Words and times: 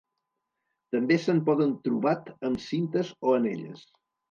També 0.95 1.17
se'n 1.25 1.41
poden 1.51 1.77
trobat 1.89 2.33
amb 2.51 2.65
cintes 2.71 3.15
o 3.31 3.39
anelles. 3.43 3.89